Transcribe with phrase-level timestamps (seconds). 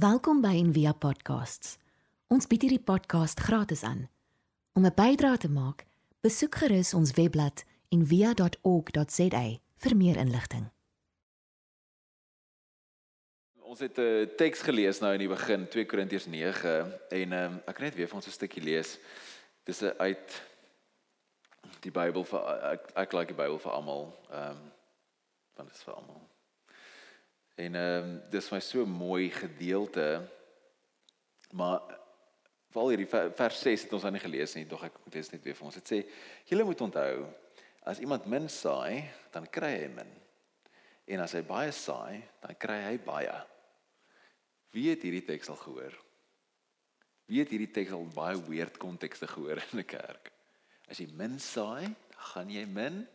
[0.00, 1.74] Welkom by Envia Podcasts.
[2.32, 4.06] Ons bied hierdie podcast gratis aan.
[4.72, 5.84] Om 'n bydrae te maak,
[6.24, 9.42] besoek gerus ons webblad en via.org.za
[9.82, 10.70] vir meer inligting.
[13.60, 17.60] Ons het 'n uh, teks gelees nou in die begin 2 Korintiërs 9 en um,
[17.66, 18.98] ek kan net weer vir ons 'n stukkie lees.
[19.64, 20.42] Dis 'n uit
[21.80, 22.40] die Bybel vir
[22.72, 24.16] ek ek like die Bybel vir almal.
[24.30, 24.72] Ehm um,
[25.56, 26.29] want dit is vir almal.
[27.60, 30.06] En ehm um, dis my so mooi gedeelte.
[31.52, 31.82] Maar
[32.70, 35.44] veral hierdie vers 6 het ons aan nie gelees nie, tog ek moet lees net
[35.44, 35.76] weer vir ons.
[35.76, 35.98] Dit sê
[36.48, 37.26] julle moet onthou
[37.90, 39.02] as iemand min saai,
[39.34, 40.10] dan kry hy min.
[41.10, 43.38] En as hy baie saai, dan kry hy baie.
[44.70, 45.96] Wie het hierdie teks al gehoor?
[47.26, 50.30] Wie het hierdie teks al baie weird kontekste gehoor in 'n kerk?
[50.88, 51.90] As jy min saai,
[52.32, 53.06] gaan jy min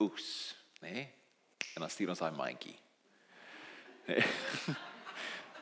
[0.00, 0.90] oes, né?
[0.90, 1.08] Nee?
[1.76, 2.76] En dan stuur ons daai mandjie.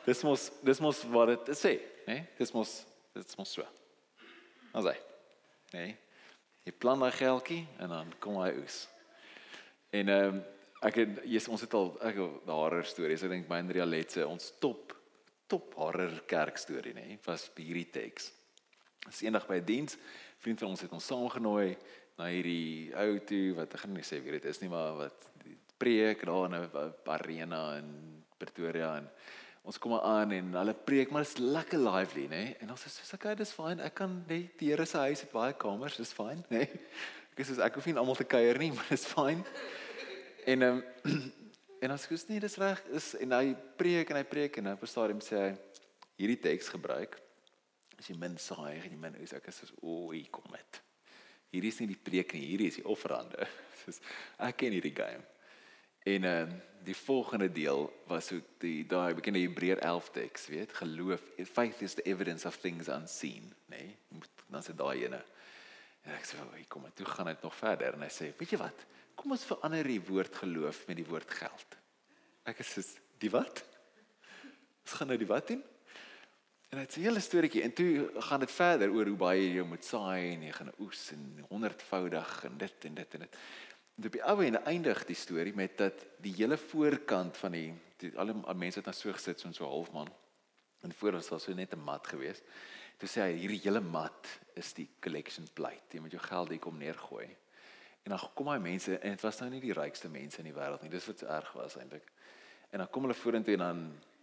[0.05, 0.13] Nee.
[0.13, 1.71] dis mos dis mos wat dit sê,
[2.05, 2.13] né?
[2.13, 2.25] Nee?
[2.37, 2.73] Dis mos
[3.15, 3.65] dit mos so.
[4.75, 4.93] Ons sê,
[5.73, 5.79] né?
[5.79, 5.95] Nee?
[6.65, 8.83] Jy plan daai geldjie en dan kom hy oes.
[9.93, 10.43] En ehm um,
[10.85, 13.23] ek het yes, ons het al ek horror stories.
[13.25, 14.93] Ek dink Myndria Letse ons top
[15.49, 18.31] top horror kerk storie nê nee, was hierdie teks.
[19.05, 19.97] As eendag by 'n diens,
[20.41, 21.77] vriend van ons het ons saamgenooi
[22.17, 25.29] na hierdie ou toe wat ek gaan nie sê wie dit is nie, maar wat
[25.77, 29.09] preek daar in 'n arena in Pretoria en
[29.65, 32.43] ons kom aan en hulle preek maar dit is lekker lively nê?
[32.61, 35.31] En ons sê soos okay dis fyn ek kan net die Here se huis het
[35.33, 36.67] baie kamers dis fyn nê?
[37.35, 39.43] Ek sê ek hoef nie almal te kuier nie maar dis fyn
[40.45, 40.85] en um,
[41.85, 42.81] En jy sê dis reg.
[42.97, 45.51] Is en hy preek en hy preek en op 'n stadium sê hy
[46.17, 47.19] hierdie teks gebruik
[47.99, 50.81] as jy min saai en jy min is ek is so o, hier kom dit.
[51.51, 53.47] Hierdie is nie die preek nie, hierdie is die offerande.
[53.83, 54.01] Soos
[54.39, 55.23] ek ken hierdie game.
[56.05, 60.73] En ehm uh, die volgende deel was so die daai bekende Hebreër 11 teks, weet,
[60.77, 63.79] geloof, faith is the evidence of things unseen, nê?
[63.79, 64.21] Nee?
[64.53, 65.23] Dan sê daai ene.
[66.05, 66.95] En ek sê, "Hoe kom dit?
[66.95, 68.85] Toe gaan dit nog verder." En hy sê, "Weet jy wat?
[69.15, 71.77] Kom ons verander die woord geloof met die woord geld."
[72.43, 73.65] Ek soos, "Die wat?"
[74.85, 75.63] Ons gaan nou die wat doen?
[76.69, 79.63] En dit is 'n hele storieetjie en toe gaan dit verder oor hoe baie jy
[79.63, 83.37] moet saai en jy gaan oes en honderdvoudig en dit en dit en dit.
[83.95, 87.69] En op die ou en eindig die storie met dat die hele voorkant van die,
[88.01, 90.11] die alle mense het dan so gesit so 'n so halfman.
[90.81, 92.43] En voor ons was so net 'n mat geweest.
[92.97, 95.97] Toe sê hy hierdie hele mat is die collection plate.
[95.97, 97.27] Jy moet jou geld hier kom neergooi.
[98.03, 100.53] En dan kom hy mense en dit was nou nie die rykste mense in die
[100.53, 100.89] wêreld nie.
[100.89, 102.11] Dis wat so erg was eintlik.
[102.69, 103.81] En dan kom hulle vorentoe en dan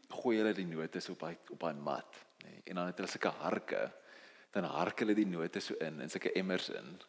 [0.09, 2.61] gooi hulle die note op hy op hy mat, nê.
[2.65, 3.93] En dan het hulle sulke harke.
[4.53, 7.01] Dan hark hulle die note so in in sulke emmers in.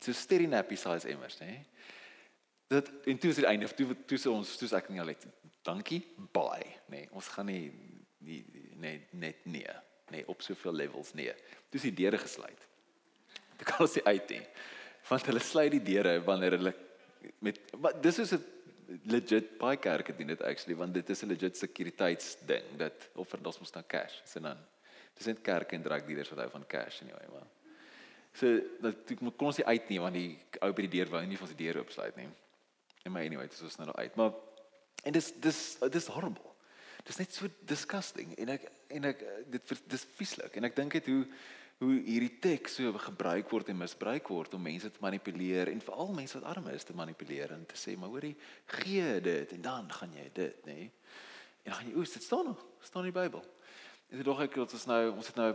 [0.00, 1.38] So sterry nappy size emmers.
[1.42, 1.60] Nee.
[2.70, 3.68] Dit en toe is dit einde.
[3.76, 5.26] Toe toe sê ons toe sê ek nie al net
[5.66, 6.00] dankie,
[6.32, 7.04] bye, nê.
[7.04, 7.08] Nee.
[7.12, 7.70] Ons gaan nie
[8.24, 8.40] nie
[8.80, 9.76] net net nee
[10.10, 11.32] nee op soveel levels nee.
[11.72, 12.66] Dis die deure gesluit.
[13.58, 14.42] Dit kan ons nie uit nie.
[15.08, 16.74] Want hulle sluit die deure wanneer hulle
[17.44, 18.44] met wat dis is 'n
[19.06, 23.58] legit baie kerke doen dit actually want dit is 'n legit sekuriteitsding dat of ons
[23.60, 24.58] moet nou cash sien dan.
[25.14, 27.48] Dis net kerke en drug dealers wat hou van cash anyway maar.
[28.32, 31.22] So dat moet kon ons nie uit nie want die ou by die deur wou
[31.26, 32.28] nie vir ons die deur oopsluit nie.
[33.04, 34.16] En my anyway, dit is nou uit.
[34.16, 34.36] Maar
[35.04, 36.52] en dis dis dis horrible.
[37.08, 41.10] Dis net so disgusting en ek en ek dit dis vieslik en ek dink dit
[41.12, 41.24] hoe
[41.80, 46.10] hoe hierdie teks so gebruik word en misbruik word om mense te manipuleer en veral
[46.12, 48.34] mense wat arm is te manipuleer en te sê maar hoorie
[48.82, 50.90] gee dit en dan gaan jy dit nê nee?
[51.62, 54.44] en dan gaan jy oes dit staan nog staan in die Bybel en dit dog
[54.44, 55.48] ek dat ons nou ons het nou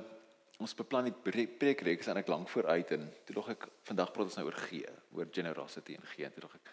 [0.60, 4.38] ons beplan die preekreeks en ek lank vooruit en toe dog ek vandag praat ons
[4.40, 6.72] nou oor gee oor generosity en gee en toe dog ek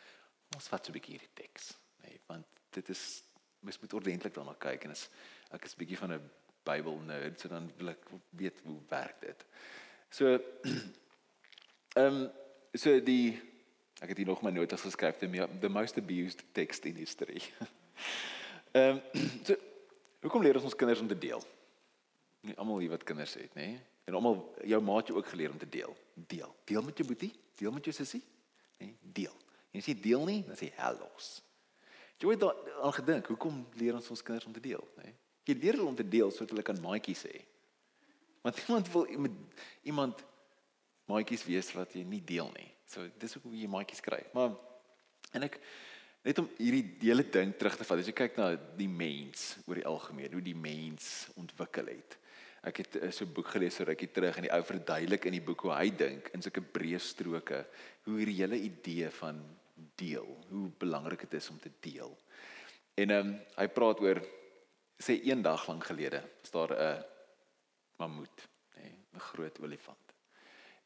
[0.57, 1.73] ons vat so 'n bietjie hierdie teks
[2.03, 2.21] nê nee?
[2.29, 3.23] want dit is
[3.61, 5.09] mens moet ordentlik daarna kyk en as
[5.51, 6.31] ek is bietjie van 'n
[6.63, 9.45] Bybel nerd so dan wil ek weet hoe werk dit.
[10.11, 10.39] So
[11.99, 12.31] ehm um,
[12.75, 13.41] so die
[14.03, 17.43] ek het hier nog my notas geskryf the, the most abused text in history.
[18.73, 19.57] Ehm um, so
[20.23, 21.43] hoekom leer ons ons kinders om te deel?
[22.43, 23.69] Nie almal hier wat kinders het, nê?
[24.09, 25.95] En almal jou maat jou ook geleer om te deel.
[26.15, 26.51] Deel.
[26.67, 28.23] Deel met jou boetie, deel met jou sussie,
[28.81, 28.93] nê?
[29.01, 29.35] Deel.
[29.73, 31.37] En as jy deel nie, dan sê hellos.
[32.23, 35.11] Jy het al gedink, hoekom leer ons ons kinders om te deel, nê?
[35.11, 35.19] Nee?
[35.49, 37.41] Jy leer hulle om te deel sodat hulle kan maatjies hê.
[38.43, 40.23] Want iemand wil iemand iemand
[41.11, 42.69] maatjies wees wat jy nie deel nie.
[42.87, 44.21] So dis hoe jy maatjies kry.
[44.37, 44.55] Maar
[45.35, 45.59] en ek
[46.23, 48.03] net om hierdie hele ding terug te vat.
[48.03, 51.09] As jy kyk na die mens oor die algemeen, hoe die mens
[51.41, 52.19] ontwikkel het.
[52.63, 55.33] Ek het eh, so 'n boek gelees so rukkie terug en die ou verduidelik in
[55.33, 57.67] die boek hoe hy dink in sulke breë stroke
[58.05, 59.43] hoe hierdie hele idee van
[59.97, 62.17] deel, hoe belangrik dit is om te deel.
[62.95, 64.23] En ehm um, hy praat oor
[65.03, 67.05] sê eendag lank gelede is daar 'n
[67.99, 70.15] mammoet, nê, 'n groot olifant.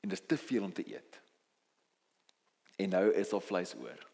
[0.00, 1.20] En dis te veel om te eet.
[2.76, 4.06] En nou is daar vleis oor.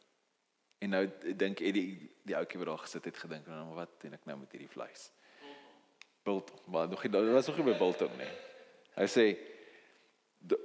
[0.79, 4.25] En nou dink Eddie die ouetjie wat daar gesit het gedink, nou wat doen ek
[4.25, 5.11] nou met hierdie vleis?
[6.23, 8.31] Biltong, maar nog nie, daar was nog nie by biltong nie.
[8.95, 9.25] Hy sê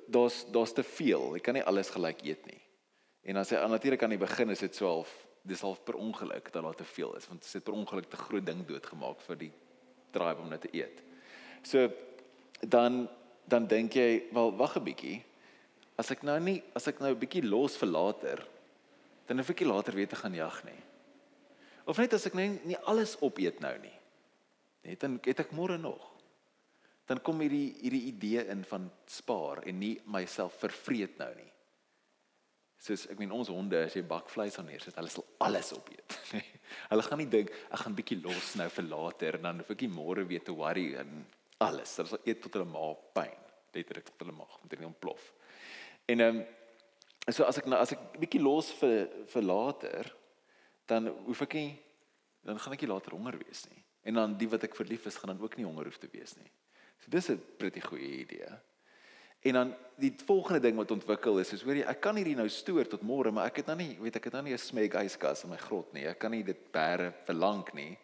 [0.07, 1.35] daar's daar's te veel.
[1.37, 2.61] Ek kan nie alles gelyk eet nie.
[3.27, 5.13] En dan sê natuurlik aan die begin is dit so half
[5.47, 8.19] dis half per ongeluk dat daar te veel is want dit het per ongeluk te
[8.19, 9.51] groot ding doodgemaak vir die
[10.11, 11.03] tribe om net te eet.
[11.63, 11.87] So
[12.61, 13.07] dan
[13.47, 15.23] dan dink jy, wel wag 'n bietjie.
[15.95, 18.47] As ek nou nie as ek nou 'n bietjie los vir later,
[19.27, 20.81] dan hoef ek nie later weer te gaan jag nie.
[21.85, 23.96] Of net as ek nou nie alles opeet nou nie.
[24.87, 26.03] Net dan het ek môre nog.
[27.07, 31.49] Dan kom hierdie hierdie idee in van spaar en nie myself vervreet nou nie.
[32.77, 36.17] Soos ek meen ons honde as jy bakvleis aan neer sit, hulle sal alles opeet.
[36.91, 39.83] hulle gaan nie dink ek gaan bietjie los nou vir later en dan hoef ek
[39.87, 41.17] nie môre weer te worry en
[41.63, 41.95] alles.
[41.97, 43.43] Hulle sal eet tot hulle maag pyn.
[43.75, 45.33] Letterlik tot hulle maag moet nie ontplof.
[46.07, 46.45] En ehm um,
[47.27, 50.13] so as ek nou as ek bietjie los vir vir later,
[50.87, 51.69] dan hoef ek nie
[52.47, 53.81] dan gaan ek nie later honger wees nie.
[54.07, 56.37] En dan die wat ek verlief is, gaan dan ook nie honger hoef te wees
[56.39, 56.49] nie.
[57.03, 58.49] So dis 'n pretty goeie idee.
[59.39, 62.47] En dan die volgende ding wat ontwikkel is, is hoor jy, ek kan hierdie nou
[62.49, 64.93] stoor tot môre, maar ek het nou nie, weet ek het nou nie 'n smeg
[64.93, 66.07] yskas in my grot nie.
[66.07, 67.97] Ek kan nie dit bære vir lank nie.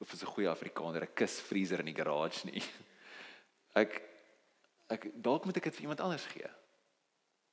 [0.00, 2.62] Of is 'n goeie Afrikaner, 'n kusvriezer in die garage nie.
[3.74, 4.02] Ek
[4.88, 6.46] ek dalk moet ek dit vir iemand anders gee.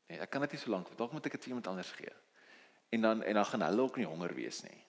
[0.10, 2.14] Nee, ek kan dit nie so lank, dalk moet ek dit vir iemand anders gee.
[2.92, 4.84] En dan en dan gaan hulle ook nie honger wees nie.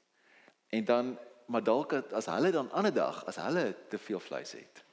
[0.69, 1.19] En dan
[1.52, 4.84] maar dalk as hulle dan ander dag as hulle te veel vleis het,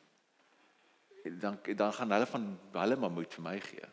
[1.39, 3.87] dan dan gaan hulle van hulle maar moet vir my gee.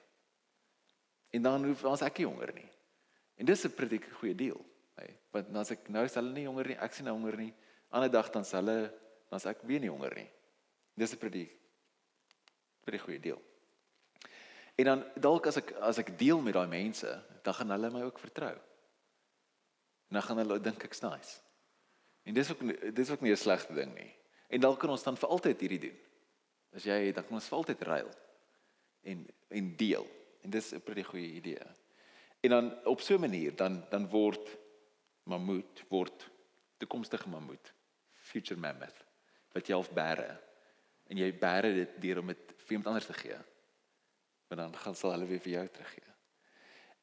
[1.30, 2.70] En dan hoef ons ek nie honger nie.
[3.36, 4.60] En dis 'n pretty goeie deal.
[4.96, 7.36] Hey, want dan as ek nou is hulle nie honger nie, ek sien nou honger
[7.36, 7.54] nie.
[7.90, 8.88] Ander dag dan sal hulle
[9.28, 10.30] dan as ek weer nie honger nie.
[10.94, 11.50] Dis 'n pretty
[12.84, 13.42] pretty goeie deal.
[14.74, 18.02] En dan dalk as ek as ek deel met daai mense, dan gaan hulle my
[18.02, 18.54] ook vertrou.
[20.08, 21.45] En dan gaan hulle dink ek's nice.
[22.26, 22.62] En dis ook
[22.94, 24.12] dis ook nie 'n slegte ding nie.
[24.48, 25.98] En dalk kan ons dan vir altyd hierdie doen.
[26.74, 28.10] As jy dan kan ons vir altyd ruil
[29.02, 30.06] en en deel.
[30.42, 31.66] En dis 'n pretty goeie idee.
[32.40, 34.58] En dan op so 'n manier dan dan word
[35.22, 36.30] mammoet word
[36.76, 37.72] toekomstige mammoet
[38.12, 39.04] future mammoth
[39.52, 40.40] wat jy half bære
[41.06, 43.38] en jy bære dit deur om dit vir iemand anders te gee.
[44.48, 46.12] Maar dan gaan sal hulle weer vir jou teruggee.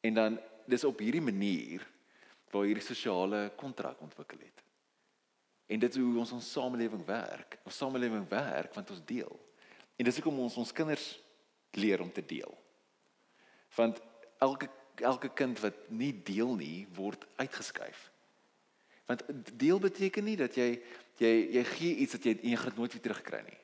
[0.02, 1.88] En dan dis op hierdie manier
[2.52, 4.64] waar hierdie sosiale kontrak ontwikkel het.
[5.74, 7.58] En dit is hoe ons ons samelewing werk.
[7.66, 9.34] Ons samelewing werk want ons deel.
[9.98, 11.06] En dis hoekom ons ons kinders
[11.82, 12.54] leer om te deel.
[13.78, 14.02] Want
[14.38, 14.70] elke
[15.02, 18.12] elke kind wat nie deel nie, word uitgeskuif.
[19.10, 19.24] Want
[19.58, 20.68] deel beteken nie dat jy
[21.18, 23.60] jy jy gee iets wat jy en jy gaan nooit weer terugkry nie.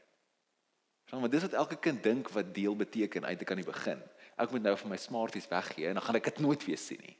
[1.14, 4.02] Want dis wat elke kind dink wat deel beteken uit te kan die begin.
[4.42, 7.02] Ek moet nou vir my smarties weggee en dan gaan ek dit nooit weer sien
[7.06, 7.18] nie.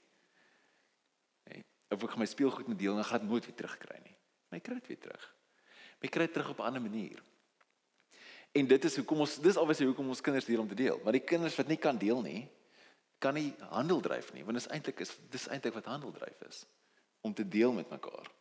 [1.50, 1.64] Nee,
[1.94, 4.19] of ek my speelgoed moet deel en dan gaan ek dit nooit weer terugkry nie.
[4.50, 5.26] My kry dit weer terug.
[6.02, 7.24] My kry dit terug op 'n ander manier.
[8.52, 11.00] En dit is hoekom ons dis alweer hoekom ons kinders leer om te deel.
[11.04, 12.50] Want die kinders wat nie kan deel nie,
[13.20, 16.42] kan nie handel dryf nie, want dit is eintlik is dis eintlik wat handel dryf
[16.48, 16.66] is
[17.22, 18.32] om te deel met mekaar.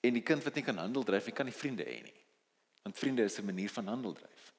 [0.00, 2.14] En die kind wat nie kan handel dryf nie, kan nie vriende hê nie.
[2.82, 4.54] Want vriende is 'n manier van handel dryf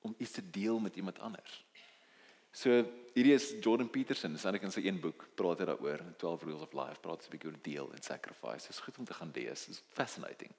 [0.00, 1.64] om iets te deel met iemand anders.
[2.52, 2.82] So
[3.14, 6.64] hierdie is Jordan Peterson, dis eintlik in sy een boek, praat hy daaroor, 12 Rules
[6.66, 8.68] of Life, praat hy 'n bietjie oor deel en sacrifice.
[8.68, 9.66] Dit is goed om te gaan lees.
[9.66, 10.52] Dit is fascinating.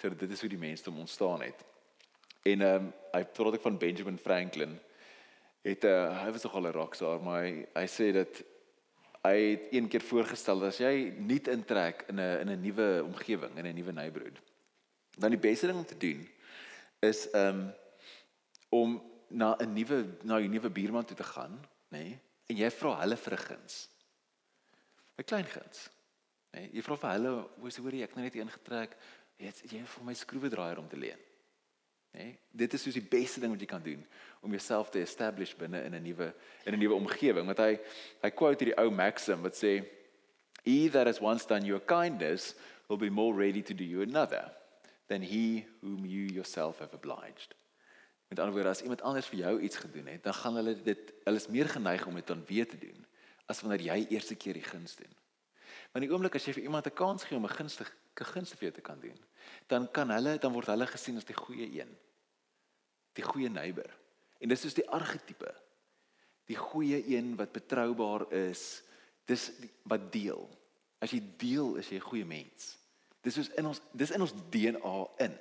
[0.00, 1.64] So dit is hoe die mensdom ontstaan het.
[2.42, 4.78] En ehm um, hy praat ook van Benjamin Franklin.
[5.62, 8.42] Het uh, hy was nogal 'n rockstar, maar hy, hy sê dat
[9.22, 13.04] hy het een keer voorgestel dat as jy nuut intrek in 'n in 'n nuwe
[13.04, 14.40] omgewing, in 'n nuwe neighborhood,
[15.18, 16.28] dan die beste ding om te doen
[17.00, 17.72] is ehm um,
[18.70, 21.60] om na 'n nuwe na 'n nuwe buurman toe te gaan,
[21.90, 21.98] nê?
[21.98, 23.88] Nee, en jy vra hulle vir 'n guns.
[25.18, 25.90] 'n Klein guns.
[26.52, 26.60] Nê?
[26.60, 28.96] Nee, jy vra vir hulle, "Hoe sê hoor jy, ek nou net ingetrek,
[29.38, 31.18] het jy vir my skroewedraaier om te leen."
[32.12, 34.06] Nee, dit is soos die beste ding wat jy kan doen
[34.42, 36.34] om jouself te establish binne in 'n nuwe
[36.64, 37.46] in 'n nuwe omgewing.
[37.46, 37.78] Want hy
[38.22, 39.86] hy quote hierdie ou maxim wat sê
[40.64, 42.54] he that has once done you a kindness
[42.88, 44.50] will be more ready to do you another
[45.06, 47.54] than he whom you yourself have obliged.
[48.30, 51.08] Met ander woorde, as iemand anders vir jou iets gedoen het, dan gaan hulle dit
[51.24, 53.06] hulle is meer geneig om dit dan weer te doen
[53.50, 55.10] as wanneer jy eerste keer die guns doen.
[55.90, 58.56] Want die oomblik as jy vir iemand 'n kans gee om 'n gunstige 'n gunste
[58.56, 59.18] vir jou te kan doen,
[59.66, 61.90] dan kan hulle dan word hulle gesien as die goeie een.
[63.12, 63.90] Die goeie neighbor.
[64.38, 65.54] En dis soos die argetipe.
[66.46, 68.82] Die goeie een wat betroubaar is,
[69.24, 70.48] dis die, wat deel.
[71.00, 72.78] As jy deel, is jy 'n goeie mens.
[73.22, 75.38] Dis soos in ons dis in ons DNA in.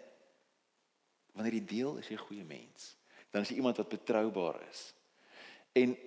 [1.31, 2.95] Wanneer jy deel, is jy 'n goeie mens.
[3.31, 4.93] Dan is jy iemand wat betroubaar is.
[5.71, 5.98] En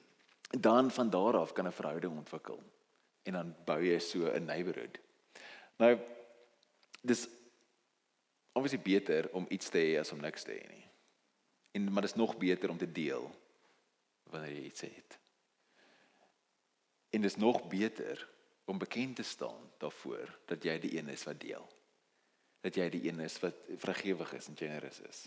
[0.68, 2.62] dan van daar af kan 'n verhouding ontwikkel.
[3.22, 4.98] En dan bou jy so 'n neighborhood.
[5.76, 5.98] Nou
[7.02, 7.28] dis
[8.52, 10.84] obviously beter om iets te hê as om niks te hê nie.
[11.70, 13.30] En maar dit is nog beter om te deel
[14.22, 15.18] wanneer jy iets het.
[17.10, 18.28] En dit is nog beter
[18.64, 21.68] om bekend te staan daarvoor dat jy die een is wat deel.
[22.66, 25.22] Dat jy die een is wat vrygewig is en generous is.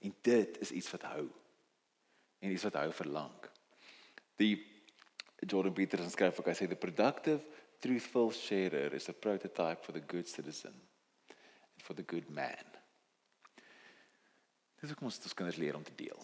[0.00, 1.26] En dit is iets wat hou.
[2.38, 3.48] En iets wat hou vir lank.
[4.40, 4.54] Die
[5.44, 7.42] Jordan Peterson skryf ook hy sê the productive
[7.82, 12.74] truthful sharer is a prototype for the good citizen and for the good man.
[14.80, 16.20] Dis ook ons ons kinders leer om te deel.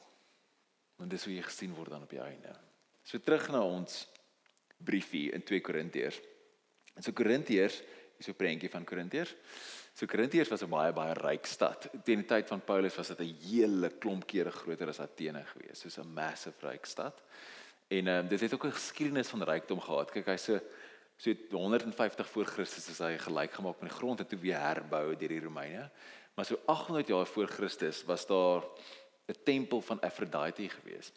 [0.99, 2.55] Want dis hoe jy gesien word dan op die einde.
[3.05, 4.05] So terug na ons
[4.79, 6.21] briefie in 2 Korintiërs.
[6.95, 7.81] En so Korintiërs,
[8.17, 9.35] hier's 'n prentjie van Korintiërs.
[9.95, 11.89] So Korintiërs was 'n baie baie ryk stad.
[12.05, 15.81] Teen die tyd van Paulus was dit 'n hele klomp kere groter as Athene gewees.
[15.81, 17.23] Soos 'n massive ryk stad.
[17.89, 20.11] En ehm um, dit het ook 'n geskiedenis van rykdom gehad.
[20.11, 20.61] Kyk, hy so
[21.17, 25.17] so 150 voor Christus is hy gelyk gemaak met die grond en toe weer herbou
[25.17, 25.91] deur die Romeine.
[26.35, 28.63] Maar so 800 jaar voor Christus was daar
[29.27, 31.13] 'n tempel van Aphrodite gewees.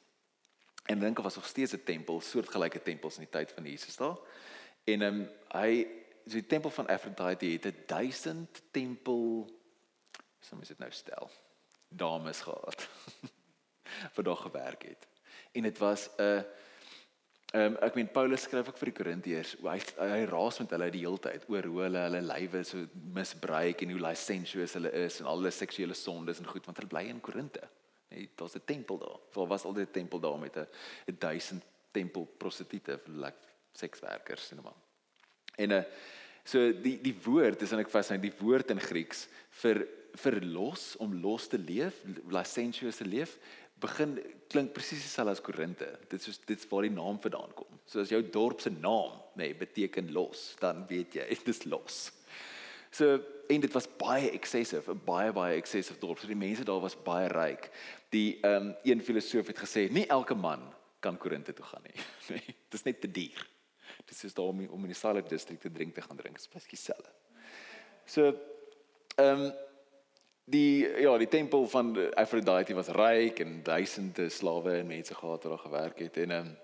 [0.86, 3.96] En dink of was nog steeds 'n tempel, soortgelyke tempels in die tyd van Jesus
[3.96, 4.18] daar.
[4.84, 5.88] En ehm um, hy
[6.28, 9.48] so die tempel van Aphrodite het 'n 1000 tempel
[10.40, 11.32] so moet dit nou stel.
[11.90, 12.90] Dames gehad.
[14.16, 15.08] vir daar gewerk het.
[15.52, 16.46] En dit was 'n
[17.56, 19.54] Ehm um, ek meen Paulus skryf ook vir die Korintiërs.
[19.64, 22.82] Hy hy raas met hulle die hele tyd oor hoe hulle hulle lywe so
[23.16, 26.92] misbruik en hoe licentious hulle is en al hulle seksuele sondes en goed want hulle
[26.92, 27.64] bly in Korinte.
[28.12, 29.20] Nee, daar's 'n tempel daar.
[29.34, 30.68] Daar was altyd 'n tempel daar met 'n
[31.08, 34.87] 'n duisend tempel prostituie vir like sekswerkers en maar.
[35.58, 35.84] En uh,
[36.48, 39.28] so die die woord is ek vas nou die woord in Grieks
[39.62, 39.84] vir
[40.18, 42.00] vir los om los te leef,
[42.34, 43.36] licentious te leef,
[43.82, 44.16] begin
[44.50, 45.90] klink presies dieselfde as Korinte.
[46.10, 47.80] Dit is dit is waar die naam vandaan kom.
[47.86, 51.66] So as jou dorp se naam, nê, nee, beteken los, dan weet jy dit is
[51.70, 52.00] los.
[52.90, 53.20] So
[53.52, 56.20] en dit was baie excessive, 'n baie baie excessive dorp.
[56.20, 57.70] So die mense daar was baie ryk.
[58.10, 60.64] Die ehm um, een filosoof het gesê, nie elke man
[61.00, 62.02] kan Korinthe toe gaan nie.
[62.34, 63.46] Nee, dit is net te duur.
[64.06, 66.36] Dit is daar om om in die Salib district te drink te gaan drink.
[66.36, 67.10] Dit is presies dieselfde.
[68.06, 68.34] So
[69.16, 69.54] ehm um,
[70.48, 75.52] die ja, die tempel van Aphrodite was ryk en duisende slawe en mense gehad wat
[75.52, 76.58] daar gewerk het en um,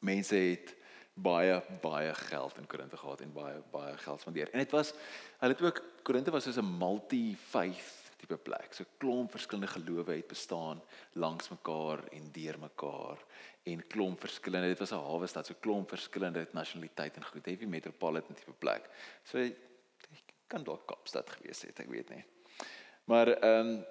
[0.00, 0.74] mense het
[1.14, 4.50] baie baie geld in Korinthe gehad en baie baie geld spandeer.
[4.52, 4.92] En dit was
[5.38, 8.74] hulle het ook Korinthe was soos 'n multi-faith tipe plek.
[8.74, 10.82] So klomp verskillende gelowe het bestaan
[11.12, 13.18] langs mekaar en deur mekaar
[13.68, 17.66] en klomp verskillende dit was 'n hawe stad, so klomp verskillende nasionaliteite en goed, heavy
[17.66, 18.90] metropolitan tipe plek.
[19.24, 19.56] So ek
[20.46, 22.24] kan dalk Kaapstad gewees het, ek weet nie.
[23.04, 23.84] Maar ehm um,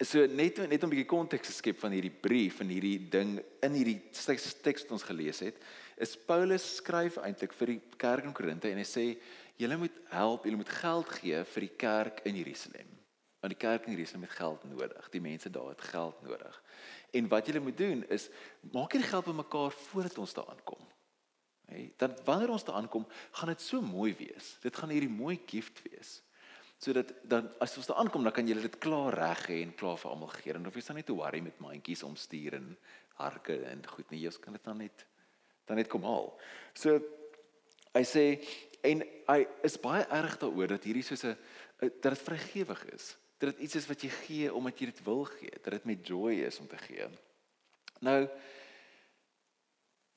[0.00, 3.42] so net net om 'n bietjie konteks te skep van hierdie brief en hierdie ding
[3.62, 5.56] in hierdie teks wat ons gelees het,
[5.96, 9.18] is Paulus skryf eintlik vir die kerk in Korinthe en hy sê
[9.56, 13.01] julle moet help, julle moet geld gee vir die kerk in Jerusalem.
[13.42, 15.08] Want die kerk in Jerusalem het geld nodig.
[15.10, 16.58] Die mense daar het geld nodig.
[17.10, 18.28] En wat julle moet doen is
[18.70, 20.84] maak hierdie geld bymekaar voordat ons daar aankom.
[21.66, 24.56] Hey, dan wanneer ons daar aankom, gaan dit so mooi wees.
[24.62, 26.20] Dit gaan hierdie mooi gift wees
[26.82, 30.00] sodat dan as ons daar aankom dan kan jy dit klaar reg hê en klaar
[30.02, 32.72] vir almal gee en of jy staan net te worry met mandjies omstuur en
[33.20, 35.04] harke en goed nie jy kan dit dan net
[35.70, 36.32] dan net kom haal.
[36.74, 36.98] So
[37.94, 38.24] hy sê
[38.82, 41.36] en hy is baie erg daaroor dat hierdie soos 'n
[41.78, 43.14] dat dit vrygewig is.
[43.42, 46.06] Dat dit iets is wat jy gee omdat jy dit wil gee, dat dit met
[46.06, 47.08] joy is om te gee.
[48.06, 48.20] Nou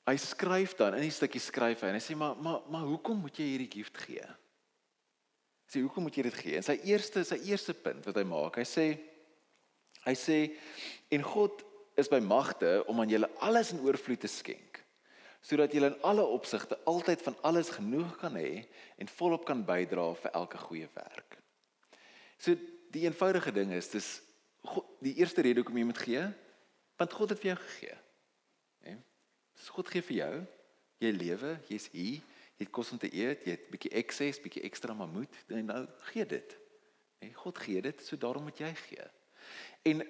[0.06, 3.24] hy skryf dan in die stukkie skryf hy en hy sê maar maar maar hoekom
[3.24, 4.22] moet jy hierdie gift gee?
[5.66, 6.54] Sê hoekom moet jy dit gee?
[6.60, 8.86] En sy eerste sy eerste punt wat hy maak, hy sê
[10.06, 10.38] hy sê
[11.10, 11.66] en God
[11.98, 14.84] is by magte om aan julle alles in oorvloed te skenk
[15.46, 18.64] sodat julle in alle opsigte altyd van alles genoeg kan hê
[18.98, 21.36] en volop kan bydra vir elke goeie werk.
[22.38, 22.54] So
[22.94, 24.10] die eenvoudige ding is dis
[24.66, 26.22] God die eerste rede hoekom jy moet gee,
[26.98, 27.96] want God het vir jou gegee.
[28.86, 28.94] Hè?
[29.54, 30.32] Dis God gee vir jou,
[31.04, 32.24] jy lewe, jy's hier,
[32.56, 35.82] jy het kos om te eet, jy het bietjie ekses, bietjie ekstra mamoet, en nou
[36.08, 36.56] gee dit.
[37.22, 39.08] En God gee dit, so daarom moet jy gee.
[39.92, 40.02] En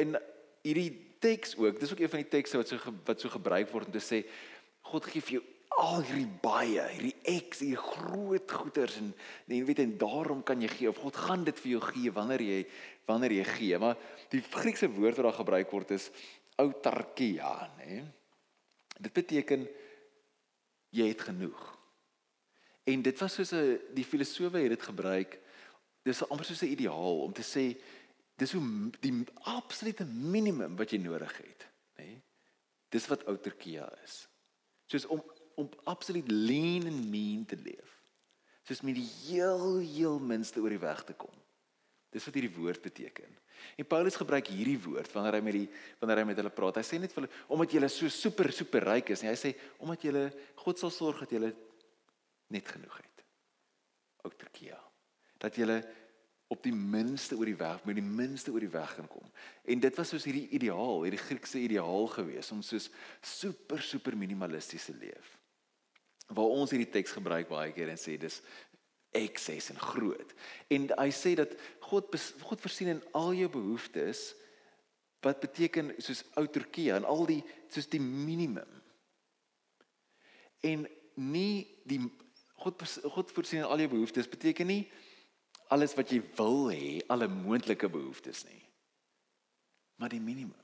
[0.00, 0.16] en
[0.64, 0.90] hierdie
[1.22, 3.94] teks ook, dis ook een van die tekste wat so wat so gebruik word om
[3.94, 4.22] te sê
[4.88, 5.42] God gee vir jou
[5.80, 9.12] al hierdie baie, hierdie eks, hierdie groot goederes en
[9.46, 12.42] en weet en daarom kan jy gee of God gaan dit vir jou gee wanneer
[12.44, 12.58] jy
[13.08, 13.78] wanneer jy gee.
[13.78, 13.96] Maar
[14.32, 16.10] die Griekse woord wat daar gebruik word is
[16.60, 18.02] autarkia, nê?
[18.98, 19.66] Dit beteken
[20.92, 21.62] jy het genoeg.
[22.84, 25.38] En dit was soos 'n die filosowe het dit gebruik.
[26.02, 27.76] Dis amper soos 'n ideaal om te sê
[28.36, 32.04] dis hoe die absolute minimum wat jy nodig het, nê?
[32.04, 32.22] Nee?
[32.88, 34.28] Dis wat outerkia is.
[34.86, 35.22] Soos om
[35.56, 37.98] om absoluut lean and mean te leef.
[38.62, 41.34] Soos met die heel heel minste oor die weg te kom.
[42.12, 43.38] Dis wat hierdie woord beteken.
[43.78, 45.66] En Paulus gebruik hierdie woord wanneer hy met die
[46.00, 46.80] wanneer hy met hulle praat.
[46.80, 49.32] Hy sê net vir hulle omdat julle so super super ryk is, nie.
[49.32, 50.26] hy sê omdat julle
[50.62, 51.52] God sal sorg dat julle
[52.52, 53.26] net genoeg het.
[54.28, 54.78] Outerkia.
[55.42, 55.80] Dat julle
[56.52, 59.24] op die minste oor die weg, met die minste oor die weg kan kom.
[59.64, 62.90] En dit was soos hierdie ideaal, hierdie Griekse ideaal gewees om soos
[63.24, 65.38] super super minimalisties te leef.
[66.28, 68.40] Waar ons hierdie teks gebruik baie keer en sê dis
[69.12, 70.30] ekses en groot.
[70.72, 71.52] En hy sê dat
[71.84, 72.14] God
[72.46, 74.32] God voorsien in al jou behoeftes
[75.22, 78.80] wat beteken soos outerkie en al die soos die minimum.
[80.62, 82.00] En nie die
[82.62, 84.84] God God voorsien in al jou behoeftes beteken nie
[85.72, 88.60] alles wat jy wil hê, alle moontlike behoeftes nie.
[89.96, 90.58] Maar die minimum.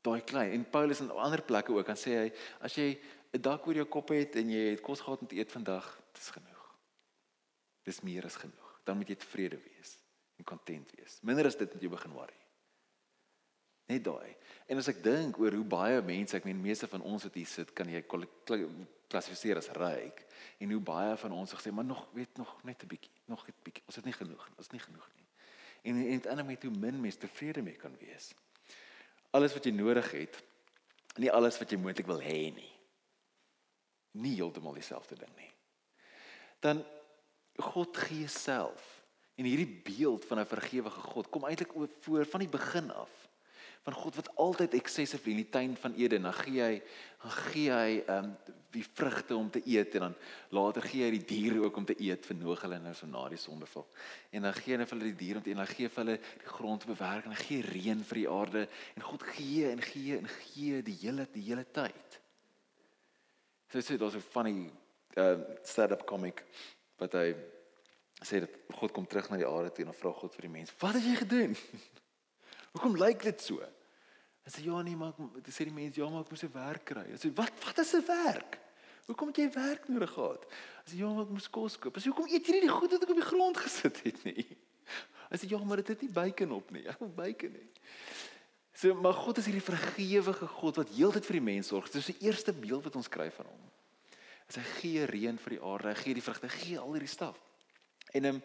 [0.00, 2.28] Daai klein en Paulus in ander plekke ook, dan sê hy
[2.64, 2.94] as jy
[3.32, 6.00] 'n dak oor jou kop het en jy het kos gehad om te eet vandag,
[6.12, 6.64] dis genoeg.
[7.82, 8.80] Dis meer as genoeg.
[8.84, 9.98] Dan moet jy tevrede wees
[10.36, 11.18] en kontent wees.
[11.22, 12.40] Minder as dit moet jy begin worry.
[13.86, 14.36] Net daai.
[14.66, 17.46] En as ek dink oor hoe baie mense, ek meen meeste van ons wat hier
[17.46, 18.02] sit, kan jy
[19.10, 20.22] klassifiseer as ryk
[20.62, 23.54] en hoe baie van ons gesê maar nog weet nog net 'n bietjie nog 'n
[23.62, 25.28] bietjie ons het nie genoeg ons het nie genoeg nie
[25.82, 28.34] en en dit ander met hoe min mens tevrede mee kan wees
[29.30, 30.42] alles wat jy nodig het
[31.16, 32.72] nie alles wat jy moontlik wil hê nie
[34.18, 35.50] nie heeltemal dieselfde ding nie.
[36.60, 36.84] Dan
[37.60, 39.00] God gee self.
[39.40, 43.10] En hierdie beeld van 'n vergewige God kom eintlik voor van die begin af.
[43.82, 46.82] Van God wat altyd excessive in die tuin van Eden, dan gee hy
[47.22, 48.36] dan gee hy ehm um,
[48.70, 50.14] die vrugte om te eet en dan
[50.48, 53.28] later gee hy die diere ook om te eet vir Noag hulle nou so na
[53.28, 53.86] die sondeval.
[54.30, 55.92] En dan gee hy vir hulle die diere om te eet en dan gee hy
[55.94, 58.68] vir hulle die grond te bewerk en hy gee reën vir die aarde.
[58.94, 62.19] En God gee en gee en gee die hele die hele tyd.
[63.70, 64.72] So dit is also funny
[65.14, 66.44] ehm uh, stand-up comic
[66.98, 67.34] wat hy
[68.22, 70.54] sê dat God kom terug na die aarde toe en dan vra God vir die
[70.58, 71.54] mens: "Wat het jy gedoen?"
[72.72, 73.62] Hoekom lyk dit so?
[74.42, 76.84] Hy sê ja nee, maar dit sê die mense ja, maar ek moes 'n werk
[76.84, 77.06] kry.
[77.12, 78.58] Hy sê wat wat is 'n werk?
[79.06, 80.42] Hoekom het jy werk nodig gehad?
[80.84, 81.94] Hy sê ja, maar ek moes kos koop.
[81.94, 84.24] Hy sê hoekom eet jy nie die goed wat ek op die grond gesit het
[84.24, 84.46] nie?
[85.30, 86.86] Hy sê ja, maar dit het nie bacon op nie.
[86.90, 87.66] Ek wil bacon hê.
[88.76, 91.90] So maar God is hierdie vergewige God wat heeltyd vir die mens sorg.
[91.90, 93.68] Dit is die eerste beeld wat ons kry van hom.
[94.50, 97.38] Hy gee reën vir die aarde, hy gee die vrugte, gee al hierdie staf.
[98.14, 98.40] En hom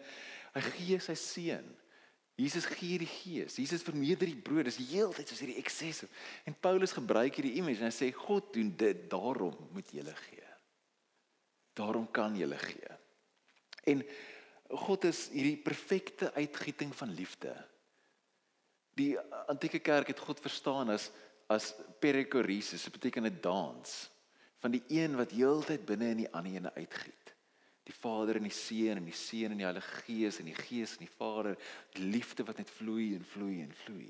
[0.54, 1.66] hy gee sy seun
[2.36, 3.56] Jesus gee die gees.
[3.56, 4.68] Jesus vermeerder die brood.
[4.68, 6.08] Dis heeltyd soos hierdie eksesse.
[6.44, 10.50] En Paulus gebruik hierdie image en hy sê God doen dit, daarom moet jy gee.
[11.76, 12.98] Daarom kan jy gee.
[13.88, 14.04] En
[14.84, 17.54] God is hierdie perfekte uitgieting van liefde.
[18.96, 19.14] Die
[19.46, 21.10] antieke kerk het God verstaan as
[21.46, 21.68] as
[22.02, 24.10] perichoresis, dit beteken 'n dans
[24.58, 27.26] van die een wat heeltyd binne in die ander ene uitgiet
[27.86, 30.96] die Vader en die Seun en die Seun en die Heilige Gees en die Gees
[30.96, 31.54] en die Vader,
[31.94, 34.08] die liefde wat net vloei en vloei en vloei.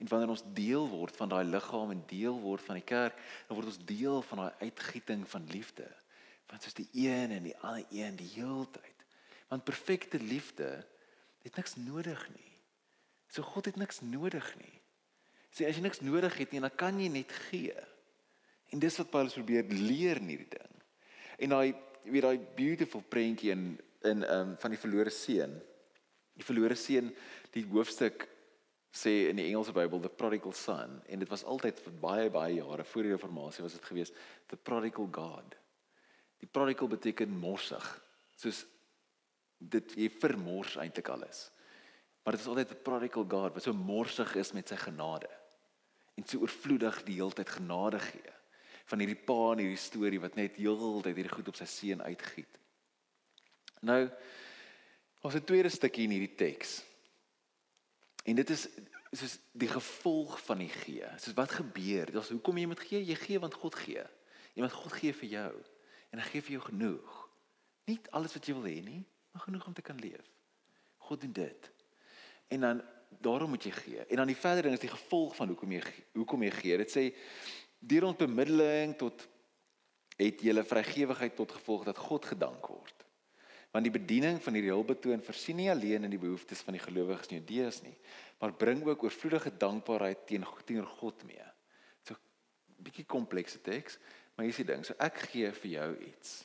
[0.00, 3.58] En wanneer ons deel word van daai liggaam en deel word van die kerk, dan
[3.58, 5.86] word ons deel van daai uitgieting van liefde.
[6.48, 9.04] Want soos die een en die ander een die heeltyd.
[9.52, 10.70] Want perfekte liefde
[11.44, 12.51] het niks nodig nie.
[13.32, 14.74] So God het niks nodig nie.
[15.52, 17.76] Sê as jy niks nodig het nie, dan kan jy net gee.
[18.72, 20.76] En dis wat Paulus probeer leer in hierdie ding.
[21.44, 21.72] En daai
[22.04, 25.52] weer daai beautiful prentjie in in ehm um, van die verlore seun.
[26.34, 27.12] Die verlore seun,
[27.54, 28.24] die hoofstuk
[28.92, 32.56] sê in die Engelse Bybel the prodigal son en dit was altyd vir baie baie
[32.58, 34.12] jare voor die reformatie was dit gewees
[34.50, 35.54] the prodigal god.
[36.42, 37.86] Die prodigal beteken morsig.
[38.36, 38.64] Soos
[39.58, 41.46] dit jy vermors eintlik alles.
[42.22, 45.30] Maar dit is altyd 'n prodigal god wat so morsig is met sy genade
[46.14, 48.32] en so oorvloedig die heeltyd genade gee
[48.84, 52.58] van hierdie pa in hierdie storie wat net heeltyd hierdie goed op sy seun uitgiet.
[53.80, 54.10] Nou
[55.22, 56.82] ons het 'n tweede stukkie in hierdie teks.
[58.24, 58.68] En dit is
[59.12, 61.06] soos die gevolg van die gee.
[61.18, 62.06] Soos wat gebeur?
[62.06, 63.04] Dit is hoekom jy moet gee?
[63.04, 64.04] Jy gee want God gee.
[64.54, 65.52] Iemand God gee vir jou
[66.10, 67.28] en hy gee vir jou genoeg.
[67.88, 70.28] Nie alles wat jy wil hê nie, maar genoeg om te kan leef.
[71.08, 71.70] God doen dit.
[72.52, 72.82] En dan
[73.22, 74.04] daarom moet jy gee.
[74.06, 75.82] En dan die verdere ding is die gevolg van hoekom jy
[76.16, 76.80] hoekom jy gee.
[76.82, 77.04] Dit sê
[77.78, 79.26] deur ons bemiddeling tot
[80.18, 83.06] het julle vrygewigheid tot gevolg dat God gedank word.
[83.72, 87.30] Want die bediening van hierdie hulpbetoon versien nie alleen in die behoeftes van die gelowiges
[87.32, 87.94] in Judeus nie,
[88.38, 91.46] maar bring ook oorvloedige dankbaarheid teen teenoor God mee.
[92.04, 93.98] So 'n bietjie komplekse teks,
[94.34, 96.44] maar hier is die ding, so ek gee vir jou iets.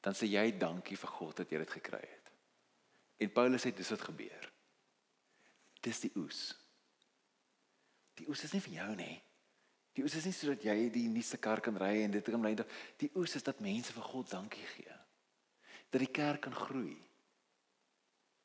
[0.00, 2.32] Dan sê jy dankie vir God dat jy dit gekry het.
[3.18, 4.57] En Paulus sê dis wat gebeur.
[5.84, 6.52] Dis die oes.
[8.18, 9.16] Die oes is nie vir jou nie.
[9.98, 12.54] Die oes is nie sodat jy die nuutste kar kan ry en dit kan bly.
[13.00, 14.96] Die oes is dat mense vir God dankie gee.
[15.90, 16.96] Dat die kerk kan groei.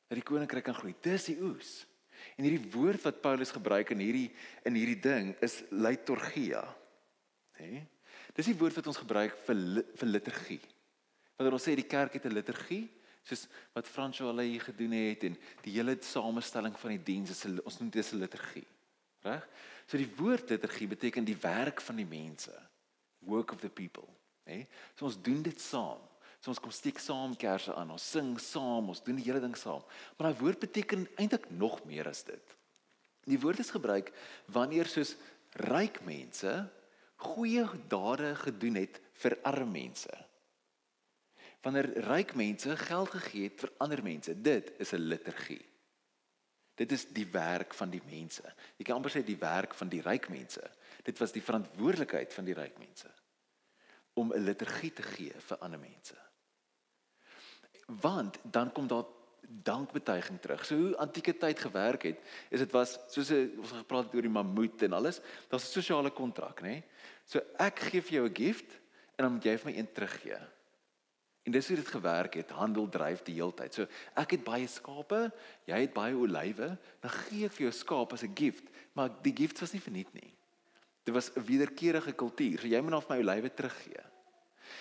[0.09, 0.95] Dat die koninkryk kan groei.
[1.01, 1.83] Dis die oes.
[2.37, 4.29] En hierdie woord wat Paulus gebruik in hierdie
[4.65, 6.63] in hierdie ding is liturgia.
[7.59, 7.83] Hè?
[8.33, 10.61] Dis die woord wat ons gebruik vir vir liturgie.
[11.37, 12.87] Wanneer ons sê die kerk het 'n liturgie,
[13.23, 17.45] soos wat Fransjo hulle hier gedoen het en die hele samestelling van die diens is
[17.63, 18.67] ons noem dit 'n liturgie.
[19.23, 19.47] Reg?
[19.87, 22.53] So die woord liturgie beteken die werk van die mense.
[23.19, 24.07] Work of the people,
[24.43, 24.65] hè?
[24.95, 25.99] So ons doen dit saam.
[26.39, 29.55] So ons kom steek saam kersse aan, ons sing saam, ons doen die hele ding
[29.55, 29.83] saam.
[30.17, 32.55] Maar daai woord beteken eintlik nog meer as dit.
[33.23, 34.11] Die woord is gebruik
[34.51, 35.15] wanneer soos
[35.71, 36.51] ryk mense
[37.23, 40.11] goeie dade gedoen het vir arme mense.
[41.63, 45.65] Wanneer ryk mense geld gegee het vir ander mense, dit is 'n liturgie.
[46.75, 48.43] Dit is die werk van die mense.
[48.77, 50.63] Jy kan amper sê die werk van die ryk mense.
[51.03, 53.11] Dit was die verantwoordelikheid van die ryk mense
[54.13, 56.15] om 'n liturgie te gee vir ander mense.
[57.85, 59.05] Want dan kom daar
[59.47, 60.65] dankbetuiging terug.
[60.65, 64.29] So hoe antieke tyd gewerk het, is dit was soos ons gepraat het oor die
[64.29, 66.67] mammoet en alles, daar's 'n sosiale kontrak, nê?
[66.67, 66.83] Nee?
[67.25, 68.71] So ek gee vir jou 'n gift
[69.15, 70.39] en dan moet jy vir my een teruggee.
[71.43, 73.75] En dis hoe dit gewerk het, handel dryf die heeltyd.
[73.75, 73.87] So
[74.19, 75.25] ek het baie skape,
[75.67, 76.69] jy het baie olywe,
[77.03, 80.13] dan gee ek vir jou skaap as 'n gift, maar die gift was nie verniet
[80.13, 80.33] nie.
[81.03, 82.59] Dit was 'n wederkerige kultuur.
[82.59, 84.03] So jy moet vir my olywe teruggee.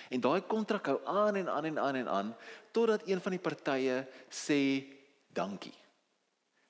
[0.09, 2.35] En daai kontrak hou aan en aan en aan en aan
[2.71, 4.85] totdat een van die partye sê
[5.27, 5.75] dankie.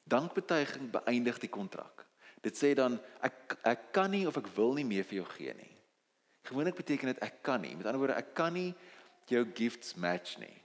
[0.03, 2.05] Dankbetuiging beëindig die kontrak.
[2.41, 5.53] Dit sê dan ek ek kan nie of ek wil nie meer vir jou gee
[5.53, 5.71] nie.
[6.43, 7.75] Gewoonlik beteken dit ek kan nie.
[7.75, 8.73] Met ander woorde, ek kan nie
[9.29, 10.55] jou gifts match nie.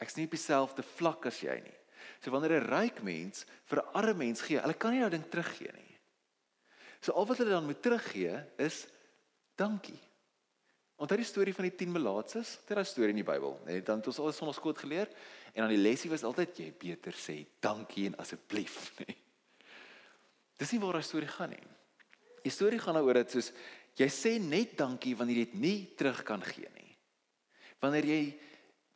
[0.00, 1.76] Ek's nie op dieselfde vlak as jy nie.
[2.20, 5.24] So wanneer 'n ryk mens vir 'n arme mens gee, hulle kan nie nou ding
[5.28, 5.98] teruggee nie.
[7.00, 8.86] So al wat hulle dan moet teruggee is
[9.56, 9.98] dankie.
[11.00, 12.58] Onthou die storie van die 10 melaatses?
[12.66, 13.60] Dit is 'n storie in die Bybel?
[13.64, 15.08] Nee, dan het ons van ons skoot geleer
[15.54, 18.92] en dan die lesie was altyd jy beter sê dankie en asseblief?
[18.98, 19.16] Nee.
[20.60, 21.66] Dis nie waar daai storie gaan nie.
[22.44, 23.50] Die storie gaan daaroor dat soos
[23.96, 26.79] jy sê net dankie wanneer jy dit nie terug kan gee nie.
[27.80, 28.22] Wanneer jy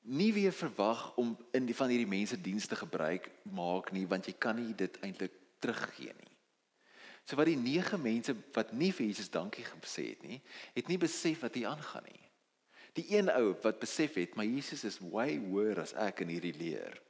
[0.05, 4.35] nie weer verwag om in die van hierdie mense dienste gebruik maak nie want jy
[4.38, 5.33] kan nie dit eintlik
[5.64, 6.33] teruggee nie.
[7.25, 10.42] So wat die 9 mense wat nie vir Jesus dankie gesê het nie,
[10.75, 12.20] het nie besef wat hier aangaan nie.
[12.94, 16.55] Die een ou wat besef het, maar Jesus is way worse as ek in hierdie
[16.55, 17.01] leer.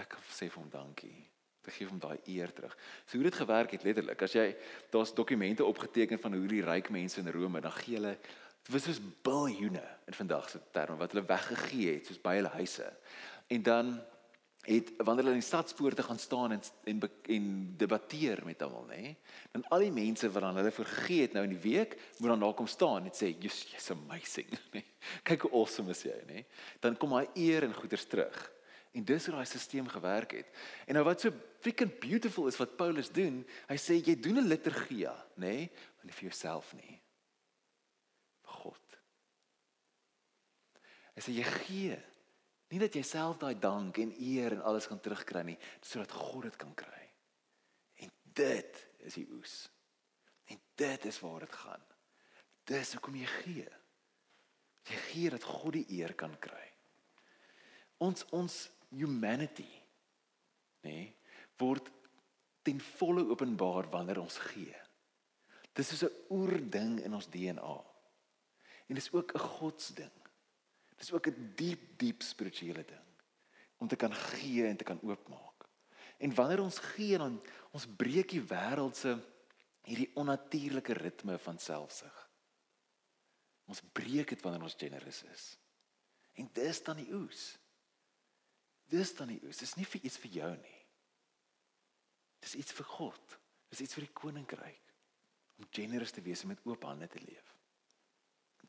[0.00, 1.18] Ek sê vir hom dankie.
[1.60, 2.72] Ek gee hom daai eer terug.
[3.04, 4.48] So hoe dit gewerk het letterlik, as jy
[4.90, 8.16] daar's dokumente opgeteken van hoe die ryk mense in Rome, dan gee hulle
[8.62, 12.52] dit was soos biljoene in vandag se terme wat hulle weggegee het soos by hulle
[12.54, 12.86] huise.
[13.50, 13.92] En dan
[14.68, 19.14] het wanneer hulle in die stadspoorte gaan staan en en en debatteer met almal nê
[19.52, 22.44] dan al die mense wat dan hulle vergeet het nou in die week moet dan
[22.44, 24.84] daar kom staan en sê jy's jy's amazing nê.
[25.24, 26.44] Kyk hoe awesome is jy nê.
[26.80, 28.36] Dan kom hy eer en goeders terug.
[28.92, 30.48] En dis hoe daai stelsel gewerk het.
[30.86, 34.48] En nou wat so freaking beautiful is wat Paulus doen hy sê jy doen 'n
[34.48, 37.00] liturgia nê maar nie vir jouself nie
[38.44, 38.96] vir God
[41.20, 41.98] hy sê jy gee
[42.70, 46.46] Nie dat jy self daai dank en eer en alles kan terugkry nie, sodat God
[46.46, 47.02] dit kan kry.
[48.04, 49.54] En dit is die oes.
[50.46, 51.82] En dit is waar dit gaan.
[52.70, 53.66] Dis hoekom jy gee.
[54.86, 56.62] Jy gee dat God die eer kan kry.
[58.06, 58.62] Ons ons
[58.94, 59.68] humanity
[60.80, 61.08] nê nee,
[61.60, 61.90] word
[62.64, 64.78] ten volle openbaar wanneer ons gee.
[65.76, 67.76] Dis so 'n oerding in ons DNA.
[68.88, 70.19] En dis ook 'n godsding.
[71.00, 73.06] Dis ook 'n diep diep spirituele ding
[73.80, 75.64] om te kan gee en te kan oopmaak.
[76.18, 77.40] En wanneer ons gee dan
[77.72, 79.16] ons breek die wêreld se
[79.88, 82.30] hierdie onnatuurlike ritme van selfsug.
[83.64, 85.58] Ons breek dit wanneer ons generous is.
[86.32, 87.58] En dis dan die oes.
[88.90, 89.62] Dis dan die oes.
[89.62, 90.80] Dis nie vir iets vir jou nie.
[92.40, 93.36] Dis iets vir God.
[93.70, 94.94] Dis iets vir die koninkryk
[95.60, 97.54] om generous te wees en met oop hande te leef.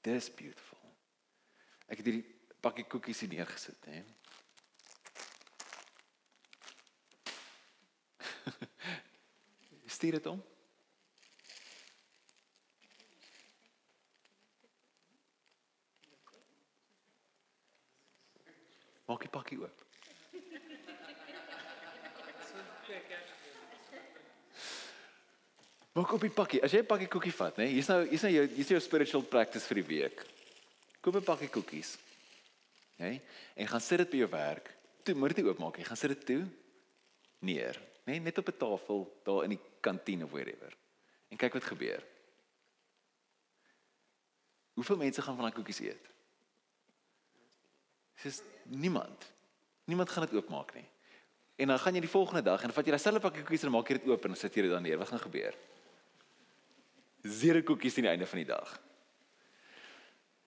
[0.02, 0.81] Dis beautiful.
[1.92, 2.24] Ek het hierdie
[2.64, 4.00] pakkie koekies hier neergesit, hè.
[9.98, 10.40] Stuur dit om.
[19.12, 19.84] Maak die pakkie oop.
[25.92, 26.62] Maak op die pakkie.
[26.64, 27.66] As jy 'n pakkie koekie vat, né?
[27.68, 30.24] Hier's nou hier's nou jou hier's jou spiritual practice vir die week.
[31.02, 31.98] Koop 'n pakkie koekies.
[32.96, 33.06] Hè?
[33.06, 33.22] Okay?
[33.54, 34.76] En gaan sit dit by jou werk.
[35.04, 35.78] Toe moet dit oopmaak.
[35.78, 36.48] Jy gaan sit dit toe
[37.40, 38.12] neer, né?
[38.12, 40.78] Nee, net op 'n tafel daar in die kantien of wherever.
[41.28, 42.04] En kyk wat gebeur.
[44.74, 46.10] Hoeveel mense gaan van daai koekies eet?
[48.22, 49.34] Dis niemand.
[49.84, 50.86] Niemand gaan dit oopmaak nie.
[51.56, 53.72] En dan gaan jy die volgende dag en vat jy daai selfe pakkie koekies en
[53.72, 54.98] maak jy dit oop en sit jy dit dan neer.
[54.98, 55.58] Wat gaan gebeur?
[57.22, 58.80] Zero koekies aan die einde van die dag.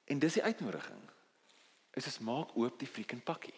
[0.05, 1.03] En dis die uitnodiging.
[1.95, 3.57] Is is maak oop die freaking pakkie.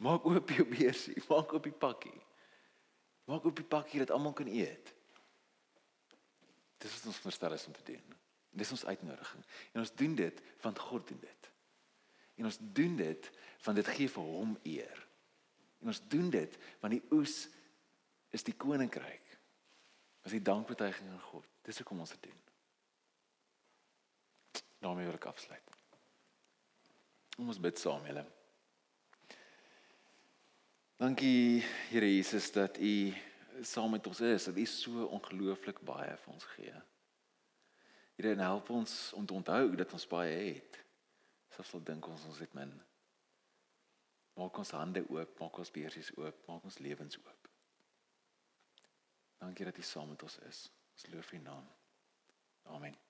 [0.00, 2.20] Maak oop jou beursie, maak oop die pakkie.
[3.28, 4.94] Maak oop die pakkie dat almal kan eet.
[6.80, 8.16] Dis wat ons verstel is om te doen.
[8.50, 9.44] Dis ons uitnodiging.
[9.74, 11.50] En ons doen dit want God doen dit.
[12.40, 13.30] En ons doen dit
[13.66, 15.06] want dit gee vir hom eer.
[15.84, 17.42] En ons doen dit want die oes
[18.32, 19.36] is die koninkryk.
[20.24, 21.46] As die dankbetuiging aan God.
[21.68, 22.40] Dis hoekom ons dit doen.
[24.80, 25.76] Daarmee wil ek afsluit.
[27.36, 28.24] Kom ons bid saam, julle.
[31.00, 32.94] Dankie Here Jesus dat U
[33.64, 36.74] saam met ons is, dat U so ongelooflik baie vir ons gee.
[38.20, 40.76] Here, help ons om te onthou dat ons baie het.
[41.56, 42.72] Selfs al dink ons ons het min.
[44.36, 47.52] Maak ons hande oop, maak ons beursies oop, maak ons lewens oop.
[49.40, 50.66] Dankie dat U saam met ons is.
[50.92, 51.64] Ons loof U naam.
[52.76, 53.09] Amen.